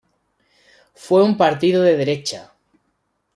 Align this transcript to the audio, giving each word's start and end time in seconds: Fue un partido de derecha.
Fue 0.95 1.23
un 1.23 1.37
partido 1.37 1.83
de 1.83 1.95
derecha. 1.95 2.53